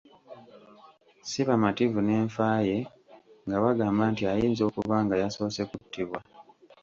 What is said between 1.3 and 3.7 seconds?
bamativu n’enfa ye nga